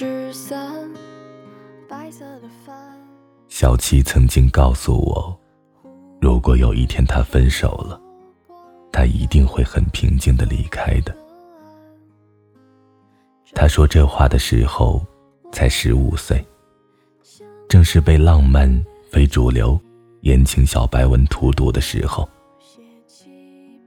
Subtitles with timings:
[0.00, 0.90] 夏夜纸伞，
[1.86, 2.74] 白色的帆。
[3.48, 5.38] 小七曾经告诉我，
[6.22, 8.00] 如果有一天他分手了，
[8.90, 11.14] 他一定会很平静的离开的。
[13.52, 15.04] 他说这话的时候
[15.52, 16.42] 才十五岁，
[17.68, 18.72] 正是被浪漫
[19.10, 19.78] 非主流
[20.22, 22.26] 言情小白文荼毒的时候。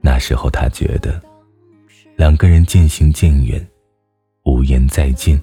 [0.00, 1.20] 那时候他觉得，
[2.14, 3.66] 两个人渐行渐远，
[4.44, 5.42] 无言再见，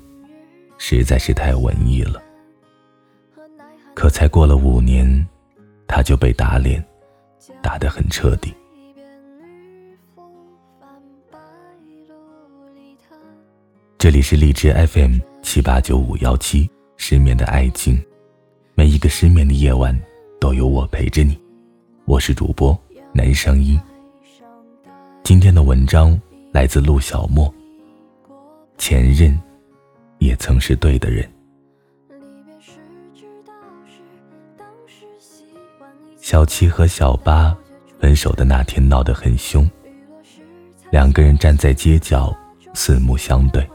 [0.84, 2.20] 实在是太文艺了。
[3.93, 5.05] 可才过了五年，
[5.88, 6.84] 他就被打脸，
[7.62, 8.51] 打得很彻底。
[13.99, 18.04] 这里是荔枝 FM 七八九五幺七，失眠的爱情，
[18.73, 19.95] 每一个失眠的夜晚
[20.40, 21.40] 都有我陪着你。
[22.05, 22.76] 我是主播
[23.13, 23.79] 南声音。
[25.23, 26.20] 今天的文章
[26.51, 27.54] 来自陆小莫。
[28.79, 29.40] 前任，
[30.21, 31.27] 也曾是对的人。
[36.17, 37.57] 小七和小八
[37.99, 39.69] 分手的那天闹得很凶，
[40.91, 42.33] 两个人站在街角，
[42.73, 43.67] 四目相对。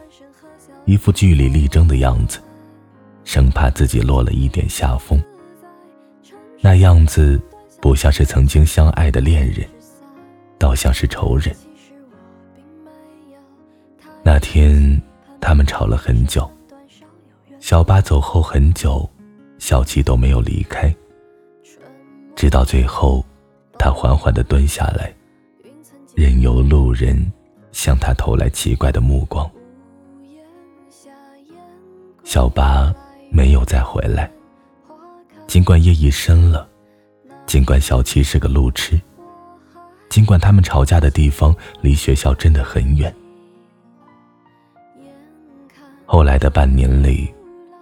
[0.85, 2.39] 一副据理力争的样子，
[3.25, 5.21] 生怕自己落了一点下风。
[6.61, 7.41] 那样子
[7.83, 9.69] 不像是曾经相爱的恋人，
[10.59, 11.55] 倒像是仇人。
[14.23, 15.03] 那天
[15.41, 16.51] 他们吵了很久，
[17.61, 19.09] 小八走后很久，
[19.59, 20.95] 小七都没有离开。
[22.35, 23.25] 直到最后，
[23.79, 25.15] 他缓缓的蹲下来，
[26.15, 27.33] 任由路人
[27.73, 29.49] 向他投来奇怪的目光。
[32.25, 32.93] 小八
[33.31, 34.31] 没有再回来。
[35.47, 36.69] 尽管夜已深了，
[37.47, 39.01] 尽管小七是个路痴，
[40.11, 43.15] 尽管他们吵架的地方离学校真的很远。
[46.07, 47.35] 后来的半年里，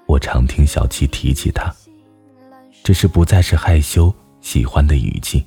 [0.06, 1.72] 我常听小七提起他，
[2.82, 5.46] 只是不再是害羞喜欢的语气，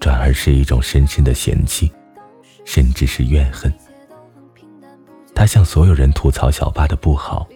[0.00, 1.90] 转而是一种深深的嫌弃，
[2.64, 3.72] 甚至是怨恨。
[5.34, 7.48] 他向所有人吐槽小八的不好。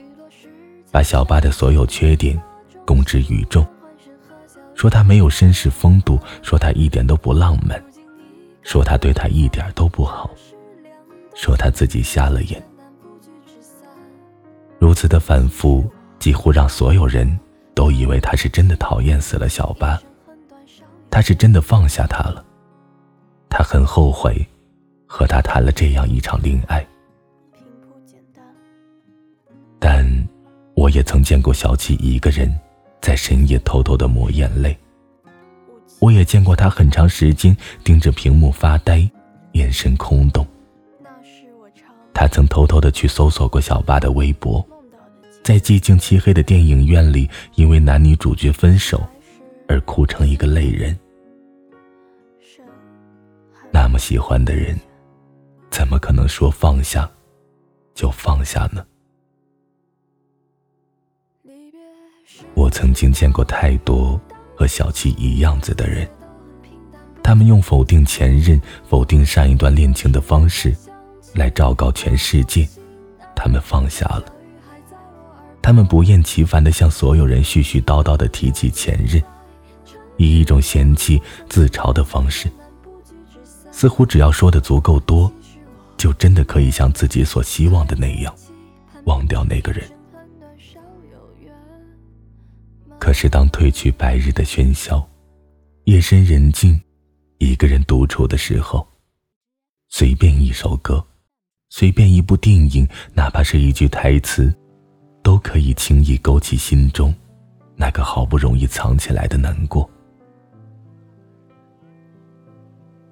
[0.92, 2.40] 把小八的所有缺点
[2.86, 3.66] 公之于众，
[4.74, 7.82] 说他没有绅士风度，说他一点都不浪漫，
[8.62, 10.30] 说他对他一点都不好，
[11.34, 12.62] 说他自己瞎了眼。
[14.78, 15.88] 如此的反复，
[16.18, 17.38] 几乎让所有人
[17.74, 20.00] 都以为他是真的讨厌死了小八，
[21.10, 22.44] 他是真的放下他了，
[23.48, 24.46] 他很后悔
[25.06, 26.86] 和他谈了这样一场恋爱，
[29.78, 30.26] 但。
[30.76, 32.54] 我也曾见过小七一个人
[33.00, 34.76] 在深夜偷偷的抹眼泪。
[36.00, 39.10] 我也见过他很长时间盯着屏幕发呆，
[39.52, 40.46] 眼神空洞。
[42.12, 44.66] 他曾偷偷的去搜索过小八的微博，
[45.42, 49.06] 在寂静漆黑的电影院里，因为男女主角分手
[49.68, 50.98] 而哭成一个泪人。
[53.70, 54.78] 那么喜欢的人，
[55.70, 57.08] 怎么可能说放下
[57.94, 58.84] 就放下呢？
[62.54, 64.18] 我曾经见过太多
[64.56, 66.08] 和小七一样子的人，
[67.22, 70.74] 他们用否定前任、否定上一段恋情的方式，
[71.36, 72.66] 来昭告全世界，
[73.34, 74.24] 他们放下了。
[75.62, 79.22] 他们不厌其烦地向所有人絮絮叨叨地提起前任，
[80.16, 82.48] 以一种嫌弃、自嘲的方式，
[83.70, 85.30] 似乎只要说的足够多，
[85.96, 88.34] 就真的可以像自己所希望的那样，
[89.04, 89.84] 忘掉那个人。
[92.98, 95.06] 可是，当褪去白日的喧嚣，
[95.84, 96.80] 夜深人静，
[97.38, 98.86] 一个人独处的时候，
[99.88, 101.04] 随便一首歌，
[101.78, 104.50] 随便一部电影，哪怕是一句台词，
[105.22, 107.14] 都可以轻易勾起心中
[107.76, 109.86] 那个好不容易藏起来的难过。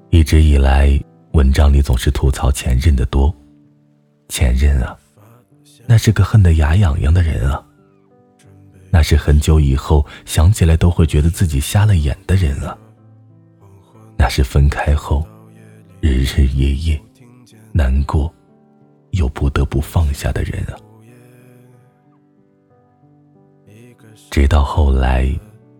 [0.08, 0.98] 一直以来，
[1.32, 3.36] 文章里总是吐槽前任的多，
[4.30, 4.96] 前任啊，
[5.86, 7.62] 那是个恨得牙痒痒的人啊。
[8.90, 12.74] 那是很久以后想起来都会觉得自己瞎了眼的人啊。
[14.16, 15.22] 那是分开后，
[16.00, 17.02] 日日夜夜
[17.72, 18.33] 难过，
[19.16, 20.76] 又不得不放下的人啊。
[24.30, 25.28] 直到后来，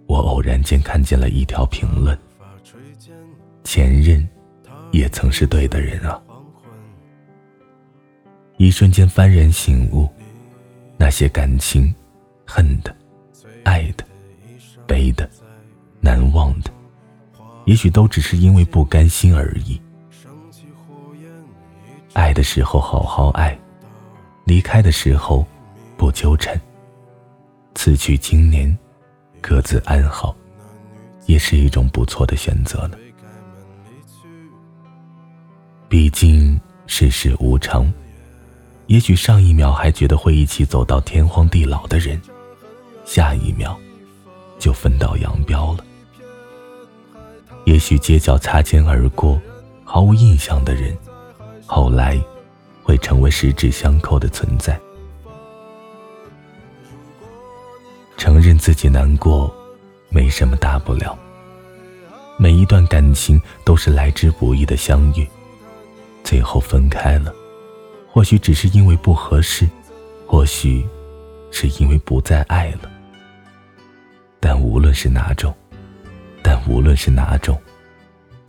[0.07, 2.17] 我偶然间看见了一条评论：
[3.65, 4.27] 前任
[4.93, 6.21] 也曾是对的人啊。
[8.57, 10.09] 一瞬间幡然醒悟，
[10.97, 11.95] 那些感情，
[12.47, 12.95] 恨的。
[13.65, 14.05] 爱的、
[14.87, 15.29] 悲的、
[15.99, 16.71] 难忘的，
[17.65, 19.81] 也许都只是因为不甘心而已。
[22.15, 23.59] 爱的时候好好爱，
[24.45, 25.45] 离开的时候
[25.97, 26.59] 不纠缠，
[27.75, 28.77] 此去经年，
[29.41, 30.35] 各自安好，
[31.27, 32.97] 也是一种不错的选择呢。
[35.89, 37.93] 毕竟世事无常，
[38.87, 42.21] 也许上一秒还觉得会一起走到天荒地老的人，
[43.05, 43.77] 下一秒
[44.57, 45.85] 就分道扬镳了。
[47.65, 49.41] 也许街角擦肩而过、
[49.85, 50.97] 毫无印象的人，
[51.75, 52.23] 后来
[52.85, 54.81] 会成为十指相扣的存在。
[58.17, 59.53] 承认自己难过，
[60.09, 61.19] 没什么大不了。
[62.37, 65.29] 每一段感情都是来之不易的相遇，
[66.23, 67.35] 最后分开了，
[68.09, 69.69] 或许只是因为不合适，
[70.29, 70.87] 或许
[71.51, 72.89] 是因为不再爱了。
[74.39, 75.53] 但无论是哪种，
[76.41, 77.61] 但无论是哪种，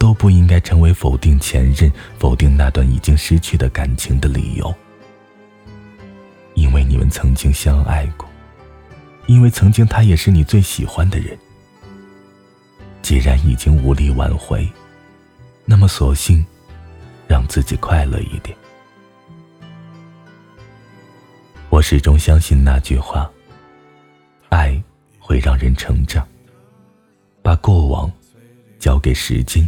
[0.06, 4.72] 都不应该成为否定前任、否定那段已经失去的感情的理由。
[6.54, 8.30] 因为你们曾经相爱过，
[9.26, 11.36] 因为曾经他也是你最喜欢的人。
[13.02, 14.72] 既然已经无力挽回，
[15.66, 16.46] 那么索性
[17.28, 18.56] 让自己快乐一点。
[21.72, 23.28] 我始终相信那句话：
[24.50, 24.80] 爱
[25.18, 26.24] 会让人成长。
[27.42, 28.12] 把过往
[28.78, 29.68] 交给时间，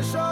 [0.00, 0.29] 燃烧。